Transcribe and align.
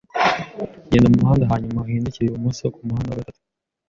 Genda 0.91 1.07
mumuhanda 1.11 1.49
hanyuma 1.51 1.81
uhindukire 1.83 2.25
ibumoso 2.27 2.63
kumuhanda 2.75 3.09
wa 3.11 3.19
gatatu. 3.19 3.39